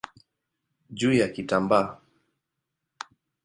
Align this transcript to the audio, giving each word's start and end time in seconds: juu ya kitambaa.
juu 0.89 1.13
ya 1.13 1.27
kitambaa. 1.29 1.97